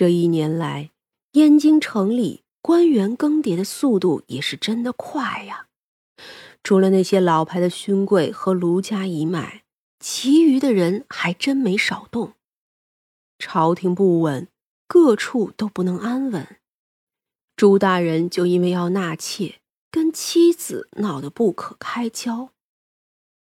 [0.00, 0.92] 这一年来，
[1.32, 5.66] 燕京城里官员更迭的速度也是真的快呀。
[6.64, 9.62] 除了那些老牌的勋贵和卢家一脉，
[9.98, 12.32] 其余的人还真没少动。
[13.38, 14.48] 朝廷不稳，
[14.88, 16.56] 各处都不能安稳。
[17.54, 22.52] 朱大人就因为要纳妾，跟妻子闹得不可开交。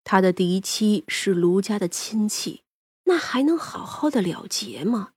[0.02, 2.62] 他的嫡妻是卢家的亲戚，
[3.04, 5.10] 那还能好好的了结吗？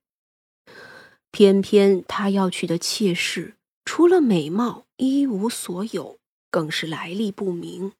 [1.32, 6.18] 偏偏他要娶的妾室，除了美貌一无所有，
[6.50, 7.92] 更是来历不明。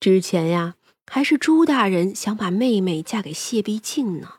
[0.00, 4.38] 之前呀，还是朱大人想把妹妹嫁给谢必敬呢，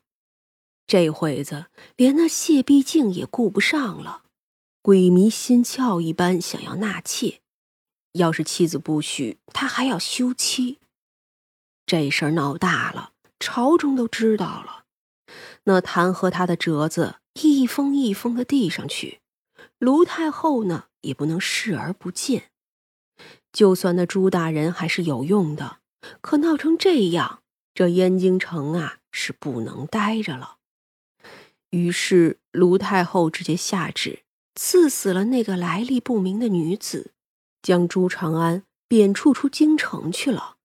[0.87, 4.23] 这会子连那谢必敬也顾不上了，
[4.81, 7.41] 鬼迷心窍一般想要纳妾。
[8.13, 10.79] 要是妻子不许，他还要休妻。
[11.85, 14.85] 这事儿闹大了，朝中都知道了，
[15.65, 17.17] 那弹劾他的折子。
[17.67, 19.19] 一封一封的递上去，
[19.77, 22.49] 卢太后呢也不能视而不见。
[23.51, 25.79] 就算那朱大人还是有用的，
[26.21, 27.41] 可闹成这样，
[27.73, 30.59] 这燕京城啊是不能待着了。
[31.71, 34.23] 于是卢太后直接下旨，
[34.55, 37.11] 赐死了那个来历不明的女子，
[37.61, 40.55] 将朱长安贬黜出京城去了。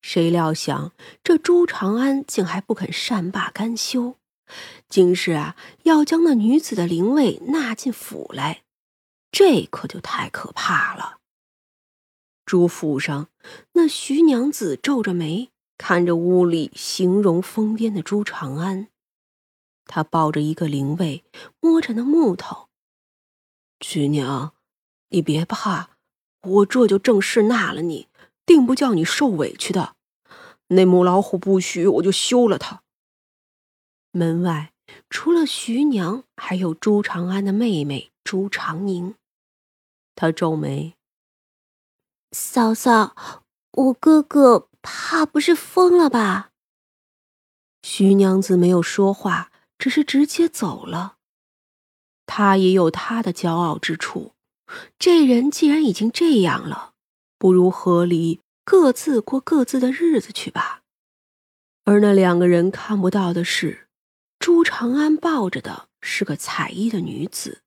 [0.00, 0.92] 谁料想
[1.24, 4.14] 这朱长安竟还不肯善罢甘休。
[4.88, 8.62] 竟是啊，要将那女子的灵位纳进府来，
[9.32, 11.18] 这可就太可怕了。
[12.46, 13.28] 朱府上，
[13.72, 18.88] 那徐娘子皱着眉看着屋里形容疯癫的朱长安，
[19.86, 21.24] 她抱着一个灵位，
[21.60, 22.68] 摸着那木头。
[23.80, 24.54] 徐娘，
[25.08, 25.96] 你别怕，
[26.42, 28.08] 我这就正式纳了你，
[28.46, 29.96] 定不叫你受委屈的。
[30.68, 32.83] 那母老虎不许，我就休了她。
[34.16, 34.72] 门外
[35.10, 39.16] 除了徐娘，还有朱长安的妹妹朱长宁。
[40.14, 40.94] 她皱眉
[42.30, 46.50] ：“嫂嫂，我哥哥怕不是疯了吧？”
[47.82, 51.16] 徐娘子没有说话，只是直接走了。
[52.24, 54.34] 她也有她的骄傲之处。
[54.96, 56.92] 这人既然已经这样了，
[57.36, 60.82] 不如和离，各自过各自的日子去吧。
[61.84, 63.83] 而那两个人看不到的是。
[64.44, 67.62] 朱长安抱着的是个彩衣的女子，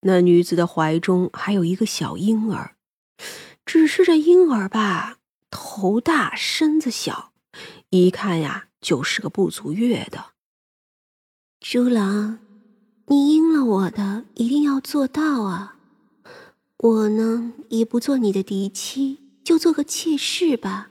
[0.00, 2.74] 那女子的怀中还有一个小婴儿，
[3.64, 5.18] 只是这婴儿吧，
[5.48, 7.32] 头大身子小，
[7.90, 10.32] 一看呀就是个不足月的。
[11.60, 12.40] 朱郎，
[13.06, 15.76] 你应了我的，一定要做到啊！
[16.78, 20.90] 我呢，也不做你的嫡妻，就做个妾室吧。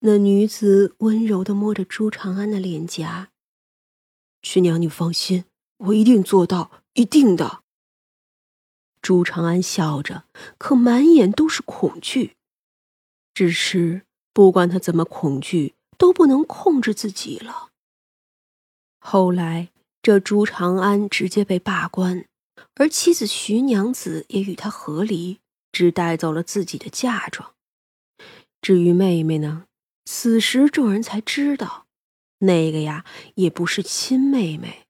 [0.00, 3.29] 那女子温柔的摸着朱长安的脸颊。
[4.42, 5.44] 徐娘，你放心，
[5.78, 7.62] 我一定做到，一定的。
[9.02, 10.24] 朱长安笑着，
[10.58, 12.36] 可满眼都是恐惧。
[13.32, 14.02] 只是
[14.32, 17.70] 不管他怎么恐惧，都不能控制自己了。
[18.98, 19.70] 后来，
[20.02, 22.26] 这朱长安直接被罢官，
[22.74, 25.40] 而妻子徐娘子也与他和离，
[25.72, 27.54] 只带走了自己的嫁妆。
[28.60, 29.66] 至于妹妹呢？
[30.04, 31.86] 此时众人才知道。
[32.40, 33.04] 那个呀，
[33.36, 34.86] 也不是亲妹妹，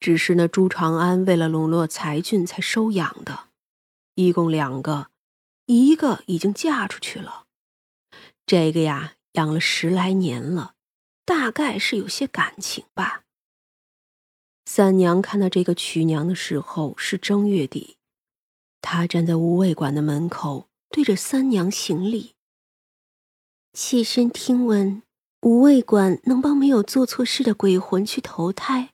[0.00, 3.48] 只是那朱长安为了笼络才俊才收养的，
[4.14, 5.10] 一共两个，
[5.66, 7.46] 一个已经嫁出去了，
[8.46, 10.74] 这个呀养了十来年了，
[11.24, 13.24] 大概是有些感情吧。
[14.64, 17.96] 三娘看到这个曲娘的时候是正月底，
[18.80, 22.34] 她站在无卫馆的门口，对着三娘行礼。
[23.72, 25.02] 妾身听闻。
[25.42, 28.92] 无畏馆能帮没有做错事的鬼魂去投胎，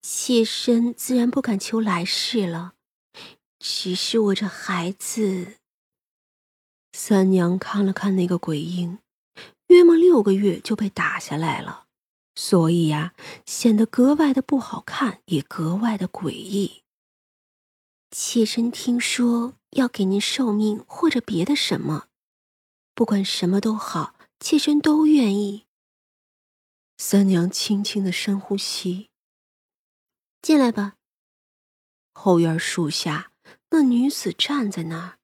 [0.00, 2.74] 妾身自然不敢求来世了。
[3.58, 5.56] 只是我这孩子，
[6.92, 8.98] 三娘看了看那个鬼婴，
[9.68, 11.86] 约莫六个月就被打下来了，
[12.34, 13.12] 所以呀，
[13.44, 16.82] 显得格外的不好看，也格外的诡异。
[18.10, 22.06] 妾身听说要给您寿命或者别的什么，
[22.94, 24.14] 不管什么都好。
[24.40, 25.66] 妾身都愿意。
[26.96, 29.10] 三娘轻轻的深呼吸，
[30.42, 30.96] 进来吧。
[32.14, 33.32] 后院树下，
[33.68, 35.18] 那女子站在那儿。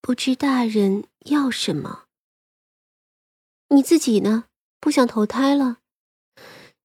[0.00, 2.06] 不知大人要什么？
[3.68, 4.46] 你自己呢？
[4.80, 5.78] 不想投胎了？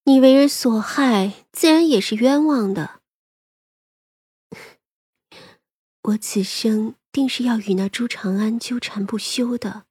[0.04, 3.02] 你为人所害，自然也是冤枉的。
[6.04, 9.87] 我此生定是要与那朱长安纠缠不休的。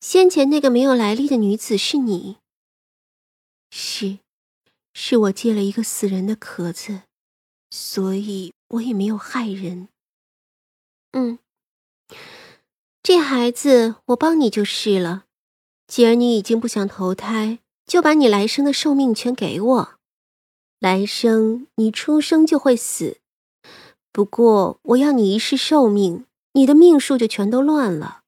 [0.00, 2.38] 先前那个没有来历的女子是你，
[3.70, 4.18] 是，
[4.94, 7.02] 是我借了一个死人的壳子，
[7.70, 9.88] 所以我也没有害人。
[11.12, 11.38] 嗯，
[13.02, 15.26] 这孩子我帮你就是了。
[15.86, 19.94] 既然你已经不想投胎，就把你来生的寿命全给我。
[20.78, 23.18] 来生你出生就会死，
[24.10, 28.19] 不过我要你一世寿命，你的命数就全都乱了。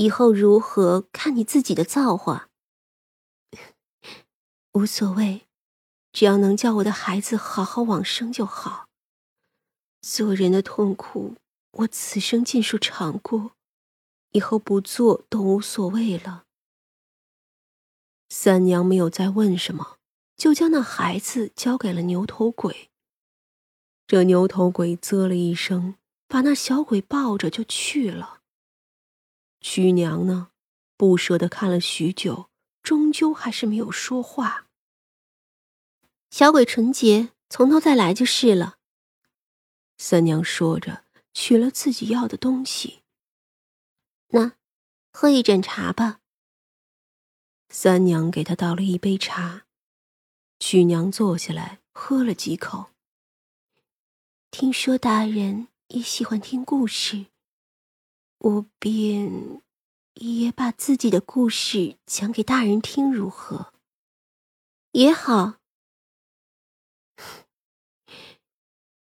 [0.00, 2.48] 以后如何看你自己的造化，
[4.72, 5.42] 无所谓。
[6.10, 8.88] 只要能叫我的孩子好好往生就好。
[10.00, 11.36] 做人的痛苦，
[11.72, 13.52] 我此生尽数尝过，
[14.30, 16.44] 以后不做都无所谓了。
[18.30, 19.98] 三娘没有再问什么，
[20.34, 22.88] 就将那孩子交给了牛头鬼。
[24.06, 28.39] 这牛头鬼啧了一声，把那小鬼抱着就去了。
[29.60, 30.50] 曲娘呢，
[30.96, 32.50] 不舍得看了许久，
[32.82, 34.66] 终究还是没有说话。
[36.30, 38.78] 小鬼纯洁，从头再来就是了。
[39.98, 41.04] 三娘说着，
[41.34, 43.02] 取了自己要的东西。
[44.28, 44.52] 那，
[45.12, 46.20] 喝一盏茶吧。
[47.68, 49.66] 三娘给他倒了一杯茶，
[50.58, 52.90] 曲娘坐下来喝了几口。
[54.50, 57.26] 听说大人也喜欢听故事，
[58.40, 59.60] 我便
[60.14, 63.74] 也把自己的故事讲给大人听，如何？
[64.92, 65.56] 也好。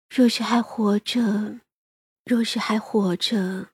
[0.10, 1.62] 若是还活着，
[2.26, 3.70] 若是还活着，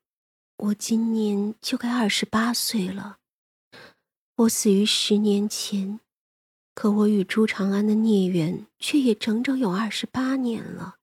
[0.57, 3.19] 我今年就该二十八岁了。
[4.35, 6.01] 我死于十年前，
[6.75, 10.97] 可我与朱长安的孽缘却也整整有二十八年了。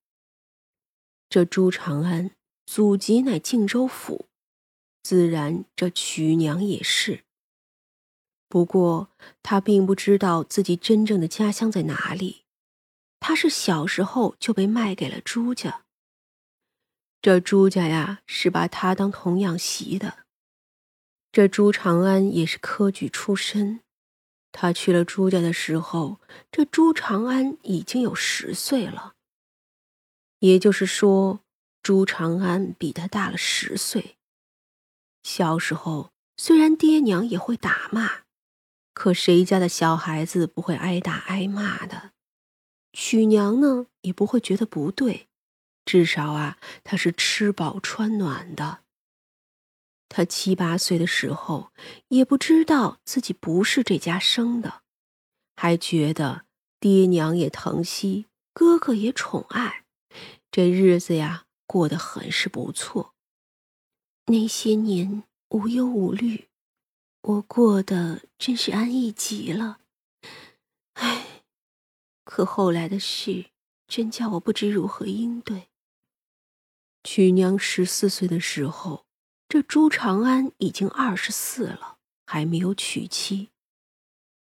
[1.30, 2.36] 这朱长安
[2.66, 4.26] 祖籍乃靖州府，
[5.02, 7.24] 自然这曲娘也是。
[8.48, 9.10] 不过
[9.42, 12.42] 他并不知道自己真正的家乡在哪里。
[13.20, 15.84] 他是小时候就被卖给了朱家。
[17.22, 20.24] 这朱家呀，是把他当童养媳的。
[21.30, 23.80] 这朱长安也是科举出身，
[24.50, 26.18] 他去了朱家的时候，
[26.50, 29.14] 这朱长安已经有十岁了。
[30.38, 31.40] 也就是说，
[31.82, 34.16] 朱长安比他大了十岁。
[35.22, 38.22] 小时候虽然爹娘也会打骂，
[38.94, 42.12] 可谁家的小孩子不会挨打挨骂的？
[42.92, 45.28] 曲娘呢也不会觉得不对，
[45.84, 48.80] 至少啊，她是吃饱穿暖的。
[50.08, 51.70] 他七八岁的时候，
[52.08, 54.82] 也不知道自己不是这家生的，
[55.54, 56.46] 还觉得
[56.80, 59.84] 爹娘也疼惜，哥哥也宠爱，
[60.50, 63.14] 这日子呀过得很是不错。
[64.26, 66.48] 那些年无忧无虑，
[67.22, 69.80] 我过得真是安逸极了。
[70.94, 71.26] 唉。
[72.22, 73.46] 可后来的事，
[73.88, 75.68] 真叫我不知如何应对。
[77.02, 79.04] 曲娘十四岁的时候，
[79.48, 83.50] 这朱长安已经二十四了，还没有娶妻，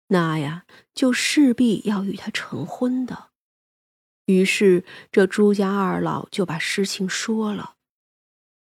[0.08, 3.32] 那呀就势必要与他成婚的。
[4.28, 7.76] 于是这朱家二老就把事情说了，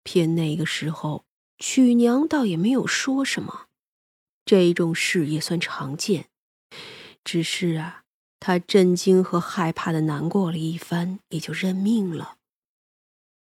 [0.03, 1.25] 偏那个时候
[1.59, 3.67] 曲娘倒也没有说什么，
[4.45, 6.29] 这种事也算常见，
[7.25, 7.99] 只是啊。
[8.43, 12.39] 他震惊和害怕的难过了一番，也就认命了。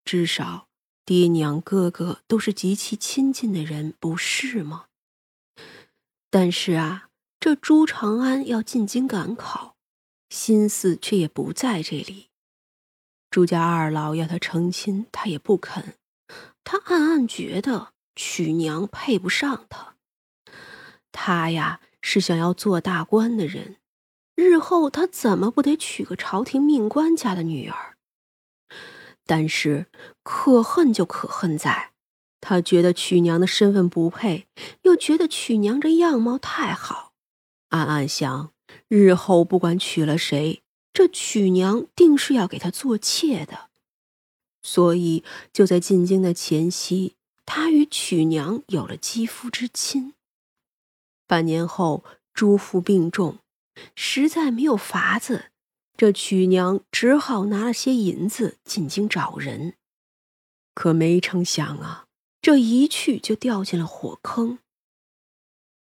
[0.03, 0.69] 至少
[1.05, 4.87] 爹娘哥哥都是极其亲近的人，不是吗？
[6.31, 9.77] 但是啊，这朱长安要进京赶考，
[10.31, 12.31] 心思却也不在这里。
[13.31, 15.98] 朱家二老要他成亲，他也不肯。
[16.65, 19.95] 他暗暗觉得曲娘配不上他。
[21.13, 23.77] 他呀，是想要做大官的人。
[24.35, 27.97] 日后他怎么不得娶个朝廷命官家的女儿？
[29.27, 29.87] 但是
[30.23, 31.93] 可恨就可恨在，
[32.41, 34.47] 他觉得曲娘的身份不配，
[34.83, 37.13] 又觉得曲娘这样貌太好，
[37.71, 38.53] 暗暗想：
[38.87, 40.63] 日后不管娶了谁，
[40.93, 43.68] 这曲娘定是要给他做妾的。
[44.63, 50.15] 所以就在进京的前夕，他与曲娘有了肌肤之亲。
[51.27, 53.39] 半年后，朱父病重。
[53.95, 55.53] 实在没有法子，
[55.97, 59.75] 这曲娘只好拿了些银子进京找人。
[60.75, 62.07] 可没成想啊，
[62.43, 64.59] 这一去就掉进了火坑。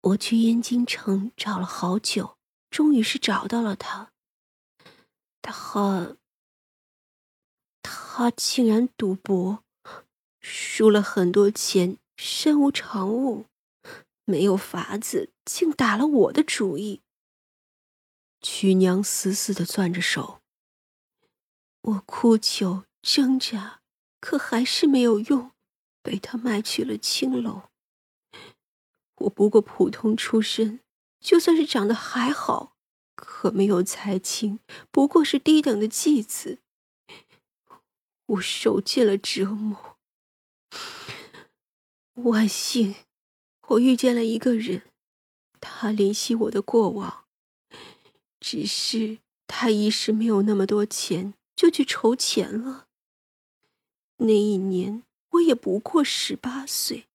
[0.01, 2.37] 我去燕京城找了好久，
[2.69, 4.11] 终于是找到了他。
[5.41, 6.15] 他，
[8.17, 9.61] 他竟然赌博，
[10.39, 13.47] 输了很多钱，身无长物，
[14.23, 17.01] 没有法子，竟打了我的主意。
[18.39, 20.39] 曲娘死死的攥着手。
[21.81, 23.81] 我哭求挣扎，
[24.21, 25.51] 可还是没有用，
[26.01, 27.63] 被他卖去了青楼。
[29.15, 30.79] 我不过普通出身，
[31.19, 32.77] 就算是长得还好，
[33.13, 36.59] 可没有才情，不过是低等的妓子。
[38.27, 39.97] 我受尽了折磨。
[42.13, 42.95] 万幸，
[43.67, 44.83] 我遇见了一个人，
[45.59, 47.25] 他怜惜我的过往，
[48.39, 52.87] 只是他一时没有那么多钱，就去筹钱了。
[54.17, 57.07] 那一年我也不过十八岁，